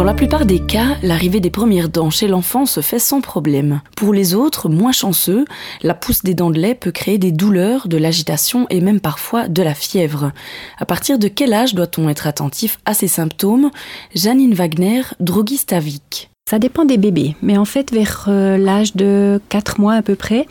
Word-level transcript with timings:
Dans 0.00 0.06
la 0.06 0.14
plupart 0.14 0.46
des 0.46 0.60
cas, 0.60 0.96
l'arrivée 1.02 1.40
des 1.40 1.50
premières 1.50 1.90
dents 1.90 2.08
chez 2.08 2.26
l'enfant 2.26 2.64
se 2.64 2.80
fait 2.80 2.98
sans 2.98 3.20
problème. 3.20 3.82
Pour 3.98 4.14
les 4.14 4.34
autres, 4.34 4.70
moins 4.70 4.92
chanceux, 4.92 5.44
la 5.82 5.92
pousse 5.92 6.22
des 6.22 6.32
dents 6.32 6.48
de 6.48 6.58
lait 6.58 6.74
peut 6.74 6.90
créer 6.90 7.18
des 7.18 7.32
douleurs, 7.32 7.86
de 7.86 7.98
l'agitation 7.98 8.66
et 8.70 8.80
même 8.80 9.00
parfois 9.00 9.46
de 9.46 9.62
la 9.62 9.74
fièvre. 9.74 10.32
À 10.78 10.86
partir 10.86 11.18
de 11.18 11.28
quel 11.28 11.52
âge 11.52 11.74
doit-on 11.74 12.08
être 12.08 12.26
attentif 12.26 12.78
à 12.86 12.94
ces 12.94 13.08
symptômes? 13.08 13.70
Janine 14.14 14.54
Wagner, 14.54 15.02
droguiste 15.20 15.74
Vic. 15.74 16.30
Ça 16.48 16.58
dépend 16.58 16.86
des 16.86 16.96
bébés, 16.96 17.36
mais 17.42 17.58
en 17.58 17.66
fait, 17.66 17.92
vers 17.92 18.24
euh, 18.28 18.56
l'âge 18.56 18.96
de 18.96 19.38
4 19.50 19.80
mois 19.80 19.94
à 19.94 20.02
peu 20.02 20.16
près, 20.16 20.46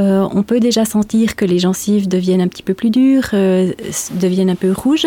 euh, 0.00 0.26
on 0.32 0.42
peut 0.42 0.60
déjà 0.60 0.84
sentir 0.84 1.36
que 1.36 1.44
les 1.44 1.58
gencives 1.58 2.08
deviennent 2.08 2.40
un 2.40 2.48
petit 2.48 2.62
peu 2.62 2.74
plus 2.74 2.90
dures, 2.90 3.28
euh, 3.34 3.72
deviennent 4.12 4.50
un 4.50 4.56
peu 4.56 4.72
rouges. 4.72 5.06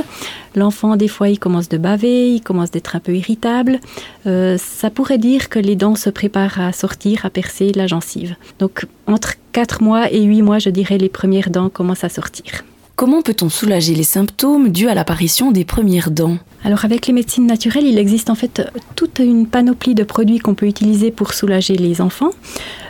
L'enfant, 0.55 0.96
des 0.96 1.07
fois, 1.07 1.30
il 1.30 1.39
commence 1.39 1.68
de 1.68 1.78
baver, 1.78 2.30
il 2.30 2.42
commence 2.42 2.71
d'être 2.71 2.96
un 2.96 3.00
peu 3.00 3.16
irritable. 3.16 3.79
ça 4.25 4.89
pourrait 4.93 5.18
dire 5.18 5.50
que 5.50 5.60
les 5.60 5.75
dents 5.75 5.96
se 5.96 6.10
préparent 6.10 6.61
à 6.61 6.71
sortir, 6.71 7.25
à 7.25 7.29
percer 7.29 7.71
la 7.74 7.87
gencive. 7.87 8.36
Donc, 8.60 8.86
entre 9.07 9.34
4 9.51 9.82
mois 9.82 10.11
et 10.11 10.21
8 10.21 10.42
mois, 10.43 10.60
je 10.60 10.70
dirais, 10.70 10.98
les 10.98 11.10
premières 11.10 11.50
dents 11.50 11.70
commencent 11.70 12.04
à 12.04 12.10
sortir. 12.10 12.64
Comment 12.96 13.23
peut-on 13.23 13.50
soulager 13.50 13.96
les 13.96 14.04
symptômes 14.04 14.70
dus 14.70 14.87
à 14.87 14.93
l'apparition 14.93 15.51
des 15.51 15.65
premières 15.65 16.12
dents? 16.12 16.37
Alors 16.64 16.86
avec 16.86 17.07
les 17.07 17.14
médecines 17.14 17.48
naturelles, 17.48 17.87
il 17.87 17.98
existe 17.98 18.29
en 18.29 18.36
fait 18.36 18.62
toute 18.96 19.18
une 19.18 19.48
panoplie 19.48 19.96
de 19.96 20.04
produits 20.04 20.37
qu'on 20.37 20.54
peut 20.54 20.68
utiliser 20.68 21.10
pour 21.10 21.34
soulager 21.34 21.75
les 21.75 22.01
enfants. 22.01 22.29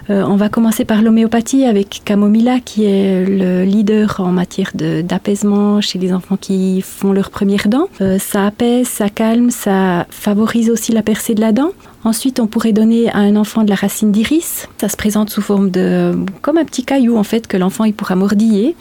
Euh, 0.10 0.24
on 0.28 0.36
va 0.36 0.50
commencer 0.50 0.86
par 0.86 1.02
l'homéopathie 1.02 1.66
avec 1.66 2.02
Camomilla 2.04 2.60
qui 2.60 2.86
est 2.86 3.26
le 3.26 3.64
leader 3.64 4.20
en 4.20 4.32
matière 4.32 4.72
d'apaisement 4.74 5.82
chez 5.82 5.98
les 6.00 6.14
enfants 6.14 6.38
qui 6.38 6.82
font 6.82 7.14
leurs 7.14 7.30
premières 7.30 7.68
dents. 7.68 7.88
Euh, 8.02 8.20
ça 8.20 8.46
apaise, 8.46 8.88
ça 8.88 9.10
calme, 9.10 9.50
ça 9.50 10.06
favorise 10.10 10.70
aussi 10.70 10.92
la 10.92 11.04
percée 11.04 11.36
de 11.36 11.42
la 11.42 11.52
dent. 11.52 11.70
Ensuite, 12.06 12.42
on 12.42 12.48
pourrait 12.48 12.74
donner 12.74 13.10
à 13.12 13.20
un 13.20 13.38
enfant 13.38 13.64
de 13.64 13.70
la 13.70 13.76
racine 13.76 14.12
d'iris. 14.12 14.68
Ça 14.78 14.90
se 14.90 14.98
présente 14.98 15.30
sous 15.30 15.42
forme 15.42 15.72
de 15.72 16.14
comme 16.42 16.58
un 16.58 16.66
petit 16.66 16.84
caillou 16.84 17.18
en 17.18 17.24
fait 17.24 17.48
que 17.48 17.56
l'enfant 17.56 17.90
pourra 17.92 18.16
mordiller. 18.16 18.76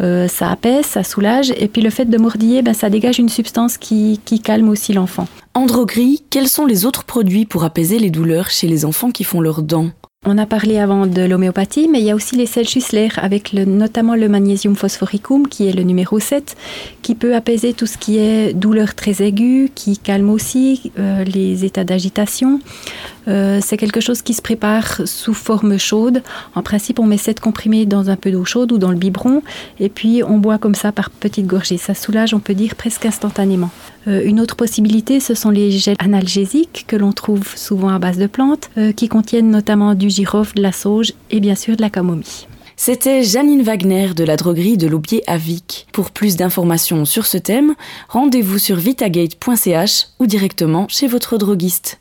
Euh, 0.00 0.28
ça 0.28 0.50
apaise, 0.50 0.86
ça 0.86 1.02
soulage 1.02 1.52
et 1.56 1.66
puis 1.66 1.82
le 1.82 1.90
fait 1.90 2.04
de 2.04 2.18
mordiller, 2.18 2.62
ben, 2.62 2.74
ça 2.74 2.88
dégage 2.88 3.18
une 3.18 3.28
substance 3.28 3.78
qui, 3.78 4.20
qui 4.24 4.40
calme 4.40 4.68
aussi 4.68 4.92
l'enfant. 4.92 5.26
Androgris, 5.54 6.22
quels 6.30 6.48
sont 6.48 6.66
les 6.66 6.86
autres 6.86 7.02
produits 7.02 7.46
pour 7.46 7.64
apaiser 7.64 7.98
les 7.98 8.10
douleurs 8.10 8.50
chez 8.50 8.68
les 8.68 8.84
enfants 8.84 9.10
qui 9.10 9.24
font 9.24 9.40
leurs 9.40 9.62
dents? 9.62 9.90
On 10.26 10.36
a 10.36 10.46
parlé 10.46 10.78
avant 10.78 11.06
de 11.06 11.22
l'homéopathie, 11.22 11.88
mais 11.88 12.00
il 12.00 12.04
y 12.04 12.10
a 12.10 12.14
aussi 12.16 12.34
les 12.34 12.46
sels 12.46 12.68
Schussler, 12.68 13.08
avec 13.18 13.52
notamment 13.52 14.16
le 14.16 14.28
magnésium 14.28 14.74
phosphoricum, 14.74 15.46
qui 15.46 15.68
est 15.68 15.72
le 15.72 15.84
numéro 15.84 16.18
7, 16.18 16.56
qui 17.02 17.14
peut 17.14 17.36
apaiser 17.36 17.72
tout 17.72 17.86
ce 17.86 17.96
qui 17.96 18.18
est 18.18 18.52
douleur 18.52 18.96
très 18.96 19.22
aiguë, 19.22 19.70
qui 19.76 19.96
calme 19.96 20.28
aussi 20.28 20.90
euh, 20.98 21.22
les 21.22 21.64
états 21.64 21.84
d'agitation. 21.84 22.60
Euh, 23.28 23.60
c'est 23.62 23.76
quelque 23.76 24.00
chose 24.00 24.20
qui 24.20 24.34
se 24.34 24.42
prépare 24.42 25.02
sous 25.04 25.34
forme 25.34 25.78
chaude. 25.78 26.22
En 26.56 26.62
principe, 26.62 26.98
on 26.98 27.06
met 27.06 27.16
7 27.16 27.38
comprimés 27.38 27.86
dans 27.86 28.10
un 28.10 28.16
peu 28.16 28.32
d'eau 28.32 28.44
chaude 28.44 28.72
ou 28.72 28.78
dans 28.78 28.90
le 28.90 28.98
biberon, 28.98 29.42
et 29.78 29.88
puis 29.88 30.24
on 30.24 30.38
boit 30.38 30.58
comme 30.58 30.74
ça 30.74 30.90
par 30.90 31.10
petites 31.10 31.46
gorgées. 31.46 31.78
Ça 31.78 31.94
soulage, 31.94 32.34
on 32.34 32.40
peut 32.40 32.54
dire, 32.54 32.74
presque 32.74 33.06
instantanément. 33.06 33.70
Euh, 34.08 34.22
une 34.24 34.40
autre 34.40 34.56
possibilité, 34.56 35.20
ce 35.20 35.34
sont 35.34 35.50
les 35.50 35.70
gels 35.70 35.96
analgésiques 35.98 36.84
que 36.88 36.96
l'on 36.96 37.12
trouve 37.12 37.56
souvent 37.56 37.90
à 37.90 37.98
base 37.98 38.18
de 38.18 38.26
plantes, 38.26 38.70
qui 38.96 39.08
contiennent 39.08 39.50
notamment 39.50 39.94
du 39.94 40.10
girofle, 40.10 40.56
de 40.56 40.62
la 40.62 40.72
sauge 40.72 41.12
et 41.30 41.40
bien 41.40 41.54
sûr 41.54 41.76
de 41.76 41.82
la 41.82 41.90
camomille. 41.90 42.46
C'était 42.80 43.24
Janine 43.24 43.62
Wagner 43.62 44.14
de 44.14 44.22
la 44.22 44.36
droguerie 44.36 44.76
de 44.76 44.86
l'Aubier 44.86 45.24
à 45.26 45.36
Vic. 45.36 45.88
Pour 45.92 46.12
plus 46.12 46.36
d'informations 46.36 47.04
sur 47.04 47.26
ce 47.26 47.36
thème, 47.36 47.74
rendez-vous 48.08 48.58
sur 48.58 48.76
vitagate.ch 48.76 50.06
ou 50.20 50.26
directement 50.26 50.86
chez 50.88 51.08
votre 51.08 51.38
droguiste. 51.38 51.98